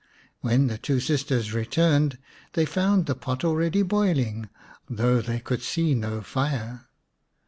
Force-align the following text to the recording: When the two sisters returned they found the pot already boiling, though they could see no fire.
When 0.39 0.65
the 0.65 0.79
two 0.79 0.99
sisters 0.99 1.53
returned 1.53 2.17
they 2.53 2.65
found 2.65 3.05
the 3.05 3.13
pot 3.13 3.43
already 3.45 3.83
boiling, 3.83 4.49
though 4.89 5.21
they 5.21 5.39
could 5.39 5.61
see 5.61 5.93
no 5.93 6.21
fire. 6.23 6.87